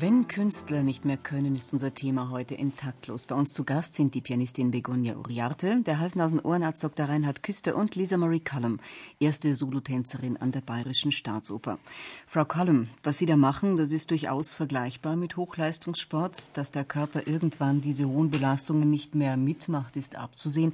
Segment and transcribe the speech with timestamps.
[0.00, 3.26] Wenn Künstler nicht mehr können, ist unser Thema heute intaktlos.
[3.26, 7.04] Bei uns zu Gast sind die Pianistin Begonia Uriarte, der Halsenhausen-Ohrenarzt Dr.
[7.04, 8.80] Reinhard Küster und Lisa Marie Cullum,
[9.18, 11.78] erste Solotänzerin an der Bayerischen Staatsoper.
[12.26, 16.56] Frau Cullum, was Sie da machen, das ist durchaus vergleichbar mit Hochleistungssport.
[16.56, 20.72] Dass der Körper irgendwann diese hohen Belastungen nicht mehr mitmacht, ist abzusehen.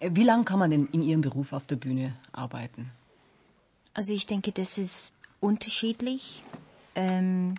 [0.00, 2.90] Wie lange kann man denn in Ihrem Beruf auf der Bühne arbeiten?
[3.94, 6.42] Also ich denke, das ist unterschiedlich.
[6.96, 7.54] Ähm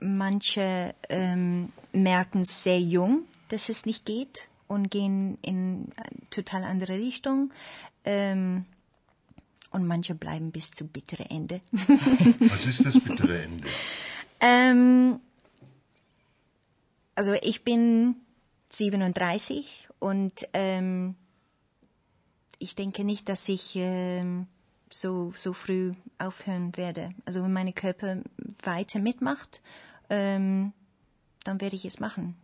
[0.00, 6.94] Manche ähm, merken sehr jung, dass es nicht geht und gehen in eine total andere
[6.94, 7.52] Richtung.
[8.04, 8.66] Ähm,
[9.70, 11.60] und manche bleiben bis zu bittere Ende.
[12.40, 13.68] Was ist das bittere Ende?
[14.40, 15.20] ähm,
[17.14, 18.16] also ich bin
[18.70, 21.14] 37 und ähm,
[22.58, 24.46] ich denke nicht, dass ich ähm,
[24.90, 27.10] so, so früh aufhören werde.
[27.24, 28.18] Also wenn meine Körper
[28.62, 29.60] weiter mitmacht,
[30.10, 30.72] ähm,
[31.44, 32.36] dann werde ich es machen.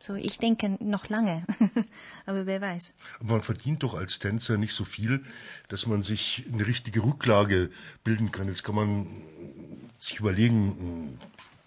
[0.00, 1.44] So, ich denke noch lange,
[2.26, 2.94] aber wer weiß.
[3.22, 5.24] Man verdient doch als Tänzer nicht so viel,
[5.68, 7.70] dass man sich eine richtige Rücklage
[8.04, 8.46] bilden kann.
[8.46, 9.06] Jetzt kann man
[9.98, 11.18] sich überlegen,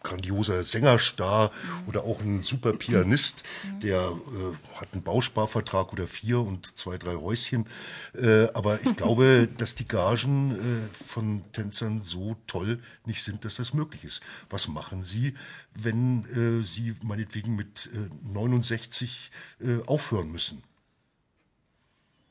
[0.01, 1.51] grandioser Sängerstar
[1.87, 3.43] oder auch ein super Pianist,
[3.81, 7.67] der äh, hat einen Bausparvertrag oder vier und zwei, drei Häuschen.
[8.13, 13.55] Äh, aber ich glaube, dass die Gagen äh, von Tänzern so toll nicht sind, dass
[13.55, 14.21] das möglich ist.
[14.49, 15.35] Was machen Sie,
[15.75, 16.25] wenn
[16.61, 17.89] äh, Sie meinetwegen mit
[18.23, 20.63] 69 äh, aufhören müssen?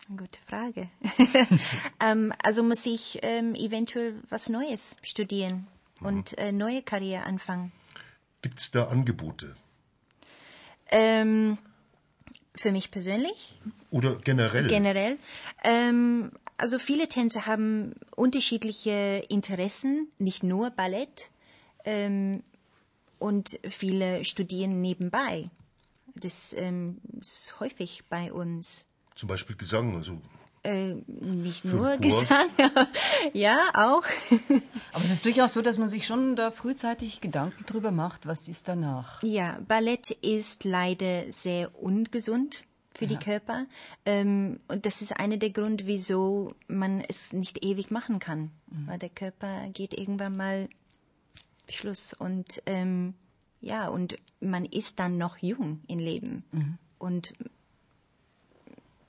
[0.09, 0.89] Gute Frage.
[2.01, 5.67] ähm, also muss ich ähm, eventuell was Neues studieren
[6.01, 7.73] und äh, neue Karriere anfangen.
[8.43, 9.57] Gibt es da Angebote?
[10.91, 11.59] Ähm,
[12.55, 13.59] für mich persönlich?
[13.91, 14.69] Oder generell?
[14.69, 15.19] Generell.
[15.63, 21.31] Ähm, also viele Tänzer haben unterschiedliche Interessen, nicht nur Ballett.
[21.85, 22.43] Ähm,
[23.19, 25.51] und viele studieren nebenbei.
[26.15, 28.87] Das ähm, ist häufig bei uns.
[29.15, 30.21] Zum Beispiel Gesang, also
[30.63, 32.49] äh, nicht nur Gesang,
[33.33, 34.05] ja, auch.
[34.93, 38.49] Aber es ist durchaus so, dass man sich schon da frühzeitig Gedanken drüber macht, was
[38.49, 39.23] ist danach.
[39.23, 42.65] Ja, Ballett ist leider sehr ungesund
[42.95, 43.17] für ja.
[43.17, 43.67] die Körper.
[44.05, 48.51] Ähm, und das ist einer der Gründe, wieso man es nicht ewig machen kann.
[48.71, 48.87] Mhm.
[48.87, 50.69] Weil der Körper geht irgendwann mal
[51.69, 52.13] Schluss.
[52.13, 53.15] Und ähm,
[53.61, 56.45] ja, und man ist dann noch jung im Leben.
[56.53, 56.79] Mhm.
[56.99, 57.33] Und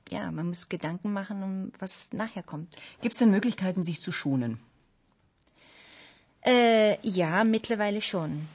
[0.09, 2.75] ja, man muss Gedanken machen, um was nachher kommt.
[3.01, 4.59] Gibt es denn Möglichkeiten, sich zu schonen?
[6.45, 8.47] Äh, ja, mittlerweile schon.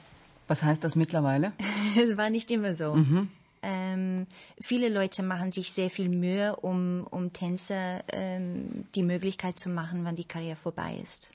[0.47, 1.53] Was heißt das mittlerweile?
[1.97, 2.95] Es war nicht immer so.
[2.95, 3.29] Mhm.
[3.61, 4.27] Ähm,
[4.61, 10.03] viele Leute machen sich sehr viel Mühe, um, um Tänzer ähm, die Möglichkeit zu machen,
[10.03, 11.31] wann die Karriere vorbei ist.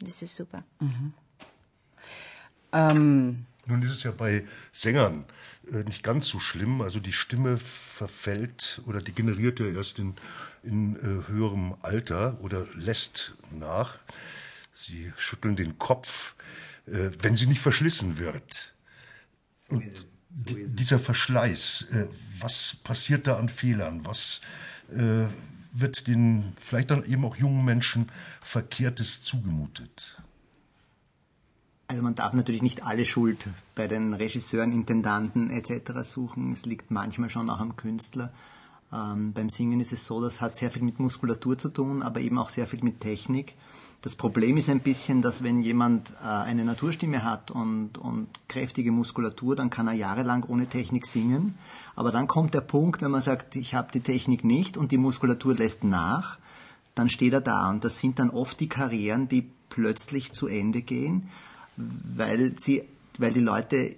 [0.00, 0.62] Das ist super.
[0.80, 1.14] Mhm.
[2.72, 5.24] Ähm, nun ist es ja bei Sängern
[5.70, 6.80] äh, nicht ganz so schlimm.
[6.80, 10.14] Also die Stimme verfällt oder degeneriert ja erst in,
[10.62, 13.98] in äh, höherem Alter oder lässt nach.
[14.72, 16.34] Sie schütteln den Kopf,
[16.86, 18.74] äh, wenn sie nicht verschlissen wird.
[19.58, 20.14] So ist es.
[20.36, 22.06] So ist dieser Verschleiß, äh,
[22.40, 24.04] was passiert da an Fehlern?
[24.04, 24.40] Was
[24.92, 25.26] äh,
[25.72, 28.10] wird den vielleicht dann eben auch jungen Menschen
[28.40, 30.20] Verkehrtes zugemutet?
[31.86, 36.02] Also man darf natürlich nicht alle Schuld bei den Regisseuren, Intendanten etc.
[36.02, 36.52] suchen.
[36.52, 38.32] Es liegt manchmal schon auch am Künstler.
[38.92, 42.20] Ähm, beim Singen ist es so, das hat sehr viel mit Muskulatur zu tun, aber
[42.20, 43.54] eben auch sehr viel mit Technik.
[44.00, 48.92] Das Problem ist ein bisschen, dass wenn jemand äh, eine Naturstimme hat und, und kräftige
[48.92, 51.58] Muskulatur, dann kann er jahrelang ohne Technik singen.
[51.96, 54.98] Aber dann kommt der Punkt, wenn man sagt, ich habe die Technik nicht und die
[54.98, 56.38] Muskulatur lässt nach,
[56.94, 57.68] dann steht er da.
[57.68, 61.28] Und das sind dann oft die Karrieren, die plötzlich zu Ende gehen
[61.76, 62.82] weil sie,
[63.18, 63.96] weil die Leute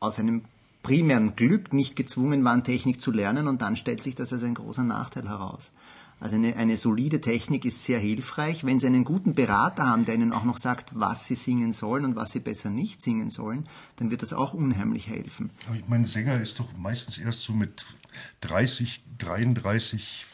[0.00, 0.42] aus einem
[0.82, 4.54] primären Glück nicht gezwungen waren, Technik zu lernen und dann stellt sich das als ein
[4.54, 5.72] großer Nachteil heraus.
[6.20, 8.64] Also eine, eine solide Technik ist sehr hilfreich.
[8.64, 12.04] Wenn Sie einen guten Berater haben, der Ihnen auch noch sagt, was Sie singen sollen
[12.04, 13.64] und was Sie besser nicht singen sollen,
[13.96, 15.50] dann wird das auch unheimlich helfen.
[15.66, 17.84] Aber ich meine, Sänger ist doch meistens erst so mit
[18.42, 20.24] 30, 33,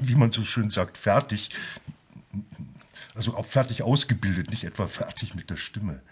[0.00, 1.50] wie man so schön sagt, fertig.
[3.14, 6.02] Also auch fertig ausgebildet, nicht etwa fertig mit der Stimme.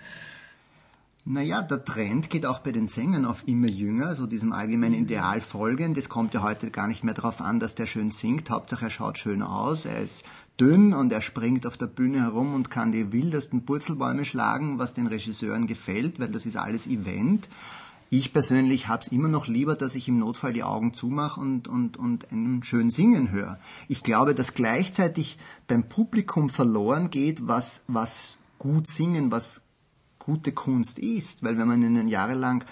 [1.24, 5.40] Naja, der Trend geht auch bei den Sängern auf immer jünger, so diesem allgemeinen Ideal
[5.40, 5.96] folgend.
[5.96, 8.50] Es kommt ja heute gar nicht mehr darauf an, dass der schön singt.
[8.50, 10.24] Hauptsache er schaut schön aus, er ist
[10.58, 14.94] dünn und er springt auf der Bühne herum und kann die wildesten Purzelbäume schlagen, was
[14.94, 17.48] den Regisseuren gefällt, weil das ist alles Event.
[18.14, 21.66] Ich persönlich habe es immer noch lieber, dass ich im Notfall die Augen zumache und,
[21.66, 23.58] und, und einen schön singen höre.
[23.88, 29.62] Ich glaube, dass gleichzeitig beim Publikum verloren geht, was, was gut singen, was
[30.18, 31.42] gute Kunst ist.
[31.42, 32.64] Weil wenn man ihnen jahrelang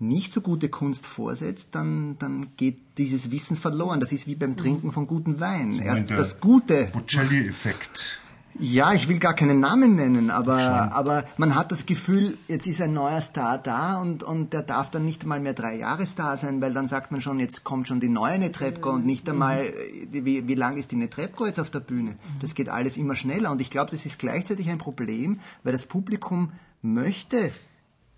[0.00, 4.00] nicht so gute Kunst vorsetzt, dann, dann geht dieses Wissen verloren.
[4.00, 5.78] Das ist wie beim Trinken von gutem Wein.
[5.78, 6.88] Erst das Gute.
[6.92, 8.20] Bocelli-Effekt.
[8.60, 12.80] Ja, ich will gar keinen Namen nennen, aber, aber man hat das Gefühl, jetzt ist
[12.80, 16.36] ein neuer Star da und, und der darf dann nicht mal mehr drei Jahre Star
[16.36, 19.60] sein, weil dann sagt man schon, jetzt kommt schon die neue Netrebko und nicht einmal,
[19.60, 22.16] äh, wie, wie lang ist die Netrebko jetzt auf der Bühne?
[22.40, 25.86] Das geht alles immer schneller und ich glaube, das ist gleichzeitig ein Problem, weil das
[25.86, 26.50] Publikum
[26.82, 27.52] möchte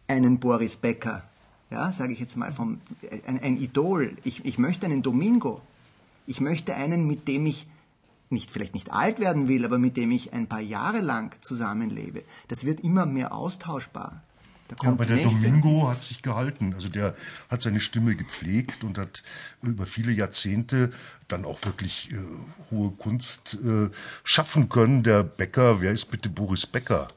[0.09, 1.23] einen Boris Becker,
[1.71, 2.81] ja, sage ich jetzt mal, vom,
[3.27, 4.13] ein, ein Idol.
[4.25, 5.61] Ich, ich möchte einen Domingo.
[6.27, 7.67] Ich möchte einen, mit dem ich
[8.31, 12.23] nicht, vielleicht nicht alt werden will, aber mit dem ich ein paar Jahre lang zusammenlebe.
[12.49, 14.23] Das wird immer mehr austauschbar.
[14.69, 16.75] Da Ja, aber der nächste- Domingo hat sich gehalten.
[16.75, 17.15] Also der
[17.51, 19.25] hat seine Stimme gepflegt und hat
[19.63, 20.93] über viele Jahrzehnte
[21.27, 22.17] dann auch wirklich äh,
[22.71, 23.91] hohe Kunst äh,
[24.23, 25.03] schaffen können.
[25.03, 27.09] Der Becker, wer ist bitte Boris Becker?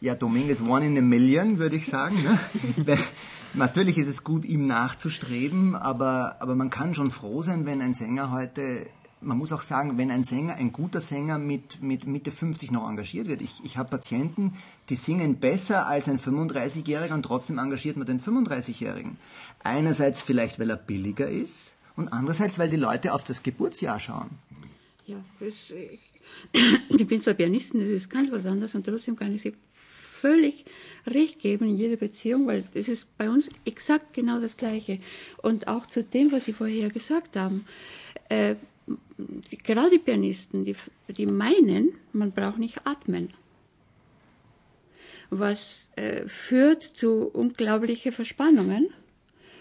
[0.00, 2.16] Ja, Dominguez one in a million, würde ich sagen.
[2.22, 2.98] Ne?
[3.54, 7.94] Natürlich ist es gut, ihm nachzustreben, aber, aber man kann schon froh sein, wenn ein
[7.94, 8.86] Sänger heute,
[9.20, 12.88] man muss auch sagen, wenn ein Sänger, ein guter Sänger mit, mit Mitte 50 noch
[12.88, 13.40] engagiert wird.
[13.40, 14.54] Ich, ich habe Patienten,
[14.88, 19.16] die singen besser als ein 35-Jähriger und trotzdem engagiert man den 35-Jährigen.
[19.62, 24.30] Einerseits vielleicht, weil er billiger ist und andererseits, weil die Leute auf das Geburtsjahr schauen.
[25.06, 26.00] Ja, das, ich,
[26.90, 29.54] ich bin zwar Pianistin, das ist ganz was anderes und trotzdem kann ich Sie
[30.20, 30.64] völlig
[31.06, 34.98] recht geben in jeder Beziehung, weil das ist bei uns exakt genau das Gleiche.
[35.42, 37.64] Und auch zu dem, was Sie vorher gesagt haben,
[38.28, 38.56] äh,
[39.64, 40.76] gerade die Pianisten, die,
[41.08, 43.30] die meinen, man braucht nicht atmen.
[45.30, 48.90] Was äh, führt zu unglaublichen Verspannungen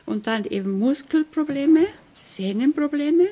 [0.06, 3.30] und dann eben Muskelprobleme, Sehnenprobleme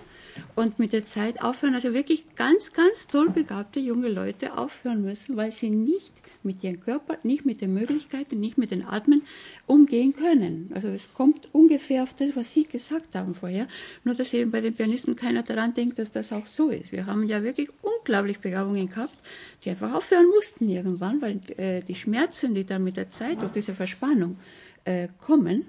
[0.55, 1.75] und mit der Zeit aufhören.
[1.75, 6.11] Also wirklich ganz, ganz toll begabte junge Leute aufhören müssen, weil sie nicht
[6.45, 9.24] mit ihrem Körper, nicht mit den Möglichkeiten, nicht mit den Atmen
[9.66, 10.72] umgehen können.
[10.74, 13.68] Also es kommt ungefähr auf das, was Sie gesagt haben vorher,
[14.04, 16.92] nur dass eben bei den Pianisten keiner daran denkt, dass das auch so ist.
[16.92, 19.16] Wir haben ja wirklich unglaublich Begabungen gehabt,
[19.63, 23.51] die einfach aufhören mussten irgendwann, weil äh, die Schmerzen, die dann mit der Zeit durch
[23.51, 24.38] diese Verspannung
[24.86, 25.66] äh, kommen,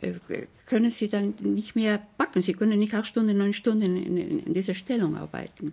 [0.00, 0.12] äh,
[0.66, 2.42] können sie dann nicht mehr backen.
[2.42, 5.72] Sie können nicht acht Stunden, neun Stunden in, in, in dieser Stellung arbeiten.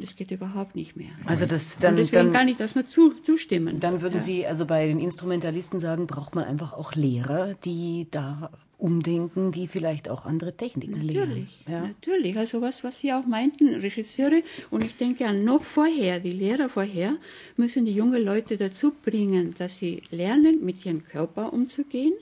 [0.00, 1.08] Das geht überhaupt nicht mehr.
[1.26, 3.80] Also das dann, Und deswegen dann, kann ich das nur zu, zustimmen.
[3.80, 4.20] dann würden ja.
[4.20, 9.66] Sie also bei den Instrumentalisten sagen, braucht man einfach auch Lehrer, die da umdenken, die
[9.66, 11.28] vielleicht auch andere Techniken lehren.
[11.30, 11.80] Natürlich, Ja.
[11.82, 12.38] natürlich.
[12.38, 16.68] Also was, was Sie auch meinten, Regisseure, und ich denke an noch vorher, die Lehrer
[16.68, 17.16] vorher,
[17.56, 22.12] müssen die jungen Leute dazu bringen, dass sie lernen, mit ihrem Körper umzugehen,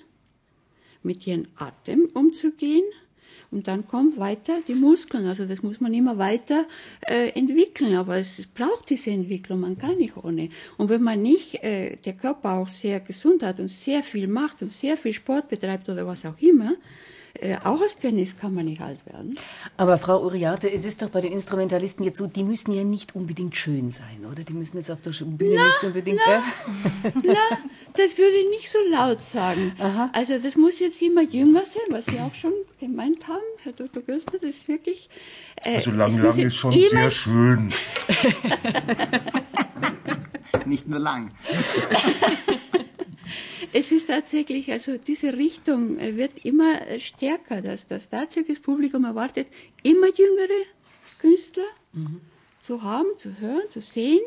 [1.03, 2.85] mit ihrem Atem umzugehen.
[3.51, 5.27] Und dann kommt weiter die Muskeln.
[5.27, 6.67] Also das muss man immer weiter
[7.07, 7.97] äh, entwickeln.
[7.97, 9.61] Aber es braucht diese Entwicklung.
[9.61, 10.49] Man kann nicht ohne.
[10.77, 14.63] Und wenn man nicht äh, der Körper auch sehr gesund hat und sehr viel macht
[14.63, 16.73] und sehr viel Sport betreibt oder was auch immer,
[17.41, 19.39] äh, auch als Pianist kann man nicht alt werden.
[19.77, 23.15] Aber Frau Uriarte, es ist doch bei den Instrumentalisten jetzt so, die müssen ja nicht
[23.15, 24.43] unbedingt schön sein, oder?
[24.45, 26.21] Die müssen jetzt auf der Bühne nicht unbedingt...
[26.21, 26.41] äh,
[27.25, 27.35] Na,
[27.95, 29.73] das würde ich nicht so laut sagen.
[30.13, 34.03] Also das muss jetzt immer jünger sein, was Sie auch schon gemeint haben, Herr Dr.
[34.03, 35.09] Göster, das ist wirklich...
[35.63, 37.73] Äh, Also es lang, lang ist schon immer sehr schön.
[40.67, 41.31] Nicht nur lang.
[43.73, 48.65] Es ist tatsächlich, also diese Richtung äh, wird immer äh, stärker, dass das tatsächlich das
[48.65, 49.49] Publikum erwartet,
[49.83, 50.65] immer jüngere
[51.19, 51.65] Künstler
[52.61, 54.21] zu haben, zu hören, zu sehen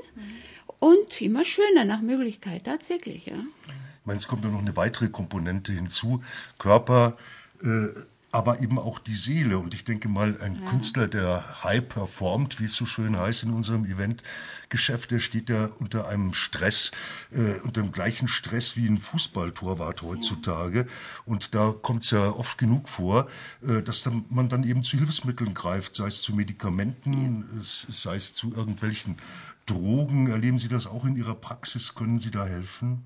[0.80, 3.28] und immer schöner nach Möglichkeit, tatsächlich.
[3.28, 3.36] Ja.
[3.68, 6.22] Ich meine, es kommt noch eine weitere Komponente hinzu.
[6.58, 7.18] Körper,
[7.62, 7.90] äh,
[8.32, 9.58] aber eben auch die Seele.
[9.58, 13.52] Und ich denke mal, ein Künstler, der high performt, wie es so schön heißt in
[13.52, 16.92] unserem Eventgeschäft, der steht ja unter einem Stress,
[17.32, 20.86] äh, unter dem gleichen Stress wie ein Fußballtorwart heutzutage.
[21.26, 23.28] Und da kommt es ja oft genug vor,
[23.68, 28.16] äh, dass dann, man dann eben zu Hilfsmitteln greift, sei es zu Medikamenten, es, sei
[28.16, 29.18] es zu irgendwelchen
[29.66, 30.28] Drogen.
[30.28, 31.96] Erleben Sie das auch in Ihrer Praxis?
[31.96, 33.06] Können Sie da helfen?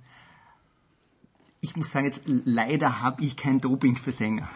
[1.64, 4.50] Ich muss sagen, jetzt leider habe ich kein Doping für Sänger.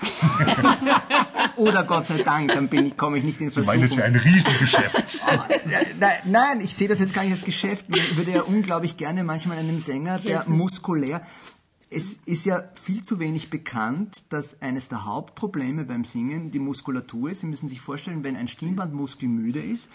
[1.55, 3.97] Oder Gott sei Dank, dann bin ich, komme ich nicht in Ich meine, es Versuchung.
[3.99, 5.25] wäre ein Riesengeschäft.
[5.99, 7.85] Nein, nein, ich sehe das jetzt gar nicht als Geschäft.
[7.87, 11.25] Ich würde ja unglaublich gerne manchmal einem Sänger, der muskulär.
[11.89, 17.29] Es ist ja viel zu wenig bekannt, dass eines der Hauptprobleme beim Singen die Muskulatur
[17.31, 17.39] ist.
[17.39, 19.89] Sie müssen sich vorstellen, wenn ein Stimmbandmuskel müde ist,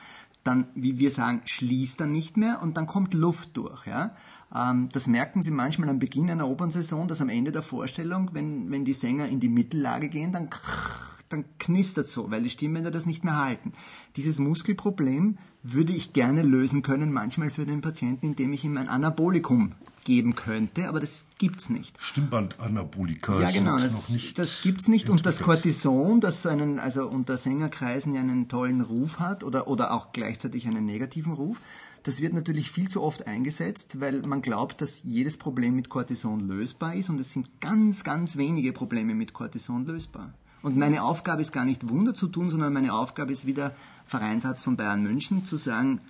[0.45, 3.87] dann, wie wir sagen, schließt er nicht mehr und dann kommt Luft durch.
[3.87, 4.15] Ja?
[4.55, 8.71] Ähm, das merken Sie manchmal am Beginn einer Opernsaison, dass am Ende der Vorstellung, wenn,
[8.71, 10.49] wenn die Sänger in die Mittellage gehen, dann
[11.33, 13.73] dann knistert so, weil die Stimmbänder das nicht mehr halten.
[14.17, 18.89] Dieses Muskelproblem würde ich gerne lösen können, manchmal für den Patienten, indem ich ihm ein
[18.89, 19.73] Anabolikum
[20.05, 21.95] geben könnte, aber das gibt's nicht.
[22.01, 25.09] Stimmbandanabolika Ja, genau, das, das gibt's nicht.
[25.09, 25.41] Und das.
[25.41, 30.67] Cortison, das einen, also unter Sängerkreisen ja einen tollen Ruf hat oder, oder auch gleichzeitig
[30.67, 31.59] einen negativen Ruf,
[32.03, 36.41] das wird natürlich viel zu oft eingesetzt, weil man glaubt, dass jedes Problem mit Cortison
[36.41, 40.35] lösbar ist und es sind ganz, ganz wenige Probleme mit Cortison lösbar.
[40.63, 43.75] Und meine Aufgabe ist gar nicht Wunder zu tun, sondern meine Aufgabe ist wieder
[44.07, 46.01] Vereinsarzt von Bayern München zu sagen,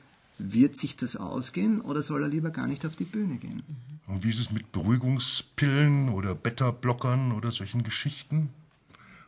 [0.43, 3.63] wird sich das ausgehen oder soll er lieber gar nicht auf die Bühne gehen?
[4.07, 8.51] Und wie ist es mit Beruhigungspillen oder Beta-Blockern oder solchen Geschichten?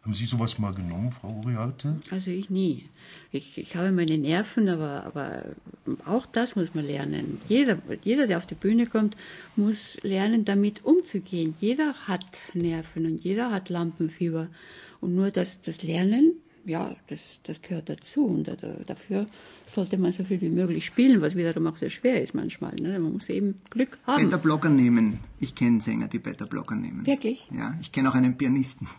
[0.02, 1.96] Haben Sie sowas mal genommen, Frau Uriarte?
[2.10, 2.84] Also ich nie.
[3.32, 5.44] Ich, ich habe meine Nerven, aber, aber
[6.04, 7.40] auch das muss man lernen.
[7.48, 9.16] Jeder, jeder, der auf die Bühne kommt,
[9.56, 11.54] muss lernen, damit umzugehen.
[11.58, 14.48] Jeder hat Nerven und jeder hat Lampenfieber.
[15.00, 16.34] Und nur das, das Lernen,
[16.66, 18.26] ja, das, das gehört dazu.
[18.26, 18.56] Und da,
[18.86, 19.26] dafür
[19.66, 22.74] sollte man so viel wie möglich spielen, was wiederum auch sehr schwer ist manchmal.
[22.80, 22.98] Ne?
[22.98, 24.24] Man muss eben Glück haben.
[24.24, 25.18] Beta-Blocker nehmen.
[25.40, 27.06] Ich kenne Sänger, die Beta-Blocker nehmen.
[27.06, 27.48] Wirklich?
[27.56, 28.86] Ja, ich kenne auch einen Pianisten.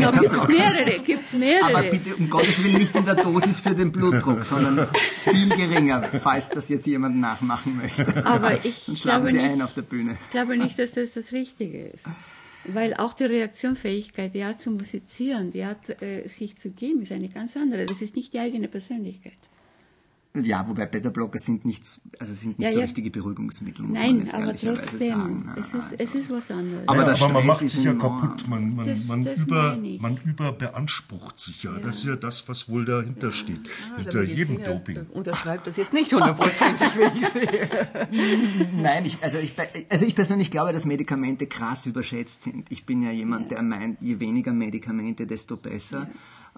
[0.00, 1.76] Da gibt's mehrere, gibt's mehrere.
[1.76, 6.02] Aber bitte um Gottes Willen nicht in der Dosis für den Blutdruck, sondern viel geringer,
[6.02, 8.24] falls das jetzt jemand nachmachen möchte.
[8.26, 10.18] Aber ich Dann schlagen glaube Sie nicht- ein auf der Bühne.
[10.26, 12.04] Ich glaube nicht, dass das das Richtige ist.
[12.64, 17.12] Weil auch die Reaktionsfähigkeit, die Art zu musizieren, die Art äh, sich zu geben, ist
[17.12, 17.86] eine ganz andere.
[17.86, 19.38] Das ist nicht die eigene Persönlichkeit.
[20.40, 21.82] Ja, wobei Beta-Blocker sind nicht,
[22.20, 22.84] also sind nicht Ja, so ja.
[22.84, 25.52] richtige Beruhigungsmittel, muss man Nein, jetzt aber trotzdem, sagen.
[25.60, 26.86] es, ist, Also- es ist was anderes.
[26.86, 28.20] Aber ja, der aber man Stress macht ist sich ja enorm.
[28.20, 31.72] kaputt, man, man, Das- man, das über, man überbeansprucht sich ja.
[31.82, 33.68] Das ist ja das, was wohl dahinter steht.
[33.92, 34.98] Ah, Hinter jedem Doping.
[35.10, 37.68] Unterschreibt das jetzt nicht hundertprozentig, wie ich sehe.
[38.80, 39.54] Nein, ich, also, ich,
[39.90, 42.70] also ich persönlich glaube, dass Medikamente krass überschätzt sind.
[42.70, 46.08] Ich bin ja jemand, der meint, je weniger Medikamente, desto besser.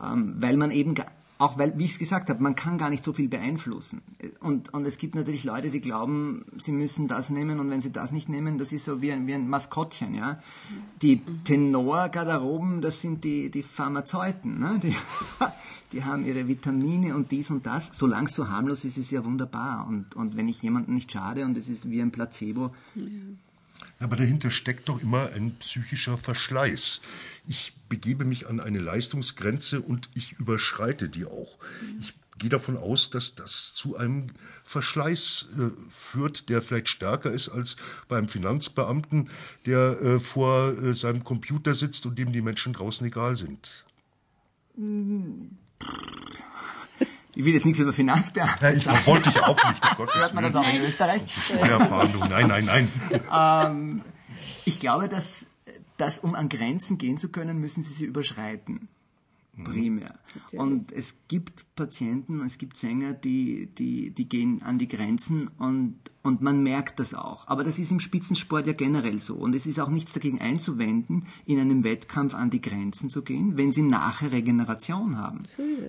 [0.03, 0.95] Ähm, weil man eben,
[1.43, 4.01] auch weil, wie ich es gesagt habe, man kann gar nicht so viel beeinflussen.
[4.39, 7.91] Und, und es gibt natürlich Leute, die glauben, sie müssen das nehmen und wenn sie
[7.91, 10.15] das nicht nehmen, das ist so wie ein, wie ein Maskottchen.
[10.15, 10.41] Ja?
[11.03, 14.61] Die Tenor-Garderoben, das sind die, die Pharmazeuten.
[14.61, 14.81] Ne?
[14.85, 14.95] Die,
[15.93, 17.91] die haben ihre Vitamine und dies und das.
[17.93, 19.89] Solange es so harmlos ist, ist es ja wunderbar.
[19.89, 22.71] Und, und wenn ich jemanden nicht schade und es ist wie ein Placebo,
[24.03, 27.01] Aber dahinter steckt doch immer ein psychischer Verschleiß.
[27.47, 31.59] Ich begebe mich an eine Leistungsgrenze und ich überschreite die auch.
[32.01, 34.31] Ich gehe davon aus, dass das zu einem
[34.65, 37.77] Verschleiß äh, führt, der vielleicht stärker ist als
[38.09, 39.31] beim Finanzbeamten,
[39.67, 43.85] der äh, vor äh, seinem Computer sitzt und dem die Menschen draußen egal sind.
[47.35, 48.99] Ich will jetzt nichts über Finanzbeamte Ja, ich sagen.
[49.07, 51.23] wollte ich auch nicht, um Gottes Hört man das auch in Österreich?
[51.29, 52.29] Steuerfahndung.
[52.29, 52.65] Nein, nein,
[53.29, 54.03] nein.
[54.65, 55.47] Ich glaube, dass,
[55.97, 58.89] dass um an Grenzen gehen zu können, müssen sie sie überschreiten.
[59.65, 60.19] Primär.
[60.53, 65.99] Und es gibt Patienten, es gibt Sänger, die, die, die gehen an die Grenzen und,
[66.23, 67.49] und man merkt das auch.
[67.49, 69.35] Aber das ist im Spitzensport ja generell so.
[69.35, 73.57] Und es ist auch nichts dagegen einzuwenden, in einem Wettkampf an die Grenzen zu gehen,
[73.57, 75.41] wenn sie nachher Regeneration haben.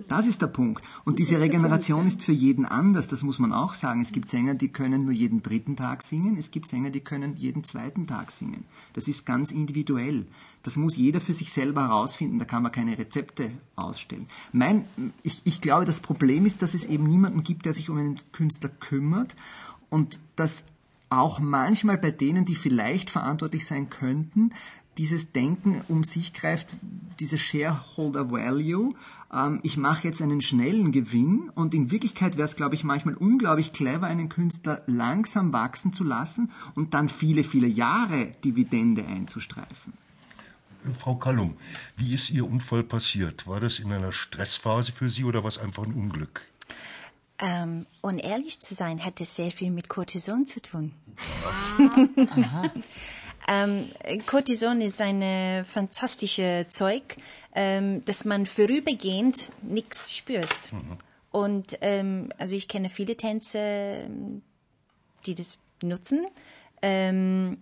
[0.07, 0.83] Das ist der Punkt.
[1.05, 4.01] Und diese Regeneration ist für jeden anders, das muss man auch sagen.
[4.01, 7.35] Es gibt Sänger, die können nur jeden dritten Tag singen, es gibt Sänger, die können
[7.35, 8.65] jeden zweiten Tag singen.
[8.93, 10.25] Das ist ganz individuell.
[10.63, 14.29] Das muss jeder für sich selber herausfinden, da kann man keine Rezepte ausstellen.
[14.53, 14.85] Mein,
[15.21, 18.17] ich, ich glaube, das Problem ist, dass es eben niemanden gibt, der sich um einen
[18.31, 19.35] Künstler kümmert
[19.93, 20.65] und dass
[21.09, 24.51] auch manchmal bei denen, die vielleicht verantwortlich sein könnten,
[24.97, 26.67] dieses Denken um sich greift,
[27.19, 28.95] diese Shareholder Value.
[29.31, 33.13] Ähm, ich mache jetzt einen schnellen Gewinn und in Wirklichkeit wäre es, glaube ich, manchmal
[33.13, 39.93] unglaublich clever, einen Künstler langsam wachsen zu lassen und dann viele, viele Jahre Dividende einzustreifen.
[40.95, 41.55] Frau Kallum,
[41.97, 43.45] wie ist Ihr Unfall passiert?
[43.45, 46.47] War das in einer Stressphase für Sie oder war es einfach ein Unglück?
[47.43, 50.93] Ähm, um ehrlich zu sein, hat es sehr viel mit Cortison zu tun.
[53.49, 53.91] ähm,
[54.25, 57.17] Cortison ist ein fantastisches Zeug,
[57.53, 60.71] ähm, dass man vorübergehend nichts spürst.
[61.31, 64.07] Und ähm, also ich kenne viele Tänzer,
[65.25, 66.25] die das nutzen.
[66.81, 67.57] Ähm,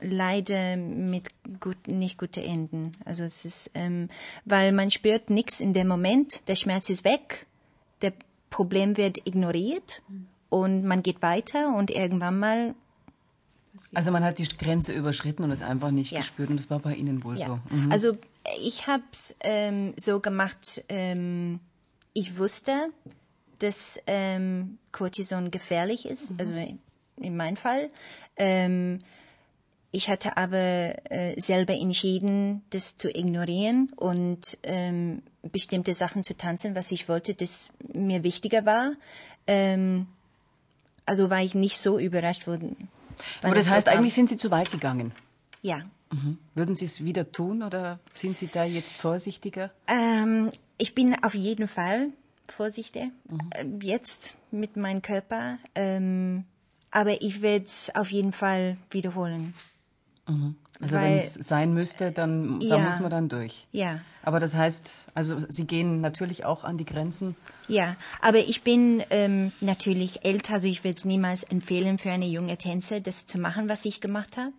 [0.00, 2.92] leider mit gut, nicht guten Enden.
[3.04, 4.08] Also es ist, ähm,
[4.44, 7.46] weil man spürt nichts in dem Moment, der Schmerz ist weg,
[8.00, 8.12] der
[8.54, 10.00] Problem wird ignoriert
[10.48, 12.74] und man geht weiter und irgendwann mal
[13.92, 16.20] Also man hat die Grenze überschritten und es einfach nicht Ja.
[16.20, 17.46] gespürt und das war bei Ihnen wohl Ja.
[17.46, 17.58] so.
[17.74, 17.90] Mhm.
[17.90, 18.16] Also
[18.62, 21.58] ich habe es ähm, so gemacht, ähm,
[22.12, 22.90] ich wusste,
[23.58, 26.52] dass ähm, Cortison gefährlich ist, also
[27.16, 27.90] in meinem Fall.
[28.36, 29.00] Ähm,
[29.94, 30.58] ich hatte aber
[31.12, 37.34] äh, selber entschieden, das zu ignorieren und ähm, bestimmte Sachen zu tanzen, was ich wollte,
[37.34, 38.94] das mir wichtiger war.
[39.46, 40.08] Ähm,
[41.06, 42.88] also war ich nicht so überrascht worden,
[43.40, 45.12] Aber das heißt, eigentlich sind Sie zu weit gegangen.
[45.62, 45.82] Ja.
[46.10, 46.38] Mhm.
[46.56, 49.70] Würden Sie es wieder tun oder sind Sie da jetzt vorsichtiger?
[49.86, 52.08] Ähm, ich bin auf jeden Fall
[52.48, 53.80] vorsichtig mhm.
[53.80, 56.46] jetzt mit meinem Körper, ähm,
[56.90, 59.54] aber ich werde es auf jeden Fall wiederholen.
[60.26, 60.56] Mhm.
[60.80, 62.76] Also wenn es sein müsste, dann ja.
[62.76, 63.66] da muss man dann durch.
[63.70, 64.00] Ja.
[64.22, 67.36] Aber das heißt, also Sie gehen natürlich auch an die Grenzen.
[67.68, 72.26] Ja, aber ich bin ähm, natürlich älter, also ich würde es niemals empfehlen für eine
[72.26, 74.52] junge Tänzer, das zu machen, was ich gemacht habe.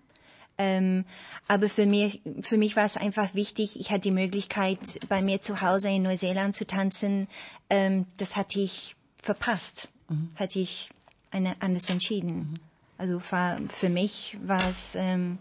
[0.57, 1.03] Ähm,
[1.49, 4.79] aber für mich, für mich war es einfach wichtig, ich hatte die Möglichkeit,
[5.09, 7.27] bei mir zu Hause in Neuseeland zu tanzen.
[7.69, 10.29] Ähm, das hatte ich verpasst, mhm.
[10.35, 10.89] hatte ich
[11.31, 12.35] eine, anders entschieden.
[12.37, 12.53] Mhm.
[12.97, 15.39] Also war, für mich war es ähm,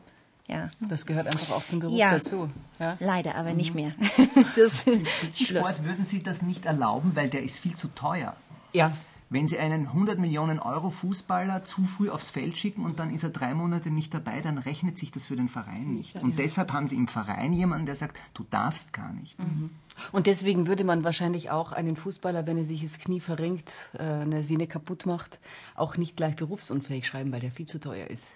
[0.48, 0.70] ja.
[0.80, 2.10] Das gehört einfach auch zum Beruf ja.
[2.10, 2.50] dazu.
[2.78, 2.96] Ja?
[3.00, 3.56] Leider, aber mhm.
[3.56, 3.92] nicht mehr.
[4.56, 8.36] das Sport würden Sie das nicht erlauben, weil der ist viel zu teuer.
[8.72, 8.92] Ja.
[9.30, 13.24] Wenn Sie einen 100 Millionen Euro Fußballer zu früh aufs Feld schicken und dann ist
[13.24, 16.16] er drei Monate nicht dabei, dann rechnet sich das für den Verein nicht.
[16.22, 19.38] Und deshalb haben Sie im Verein jemanden, der sagt, du darfst gar nicht.
[19.38, 19.70] Mhm.
[20.12, 24.02] Und deswegen würde man wahrscheinlich auch einen Fußballer, wenn er sich das Knie verrenkt, äh,
[24.02, 25.40] eine Sehne kaputt macht,
[25.74, 28.34] auch nicht gleich berufsunfähig schreiben, weil der viel zu teuer ist.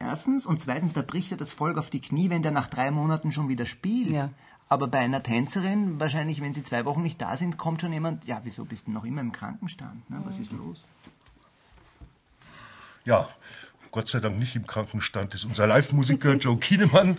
[0.00, 0.46] Erstens.
[0.46, 3.32] Und zweitens, da bricht er das Volk auf die Knie, wenn der nach drei Monaten
[3.32, 4.10] schon wieder spielt.
[4.10, 4.30] Ja.
[4.68, 8.24] Aber bei einer Tänzerin, wahrscheinlich, wenn sie zwei Wochen nicht da sind, kommt schon jemand,
[8.24, 10.08] ja, wieso bist du noch immer im Krankenstand?
[10.08, 10.22] Ne?
[10.24, 10.88] Was ist los?
[13.04, 13.28] Ja,
[13.90, 17.18] Gott sei Dank nicht im Krankenstand ist unser Live-Musiker Joe Kienemann.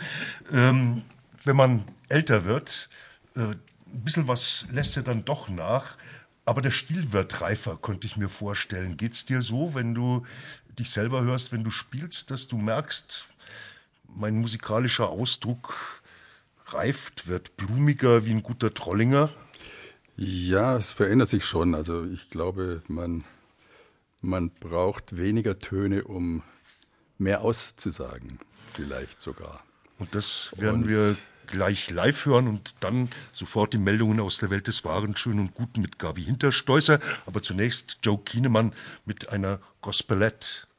[0.52, 1.04] Ähm,
[1.44, 2.90] wenn man älter wird,
[3.36, 5.98] äh, ein bisschen was lässt er dann doch nach.
[6.46, 8.98] Aber der Stil wird reifer, könnte ich mir vorstellen.
[8.98, 10.26] Geht's dir so, wenn du
[10.78, 13.28] dich selber hörst, wenn du spielst, dass du merkst,
[14.08, 16.02] mein musikalischer Ausdruck
[16.68, 19.30] reift, wird blumiger wie ein guter Trollinger?
[20.18, 21.76] Ja, es verändert sich schon.
[21.76, 23.24] Also ich glaube, man,
[24.22, 26.44] man braucht weniger Töne, um
[27.18, 28.40] mehr auszusagen,
[28.74, 29.64] vielleicht sogar.
[30.00, 31.16] Und das werden und wir
[31.52, 35.54] gleich live hören und dann sofort die Meldungen aus der Welt des Wahren, Schön und
[35.54, 37.00] Guten mit Gabi Hintersteußer.
[37.26, 38.74] Aber zunächst Joe Kienemann
[39.06, 40.71] mit einer Gospelette.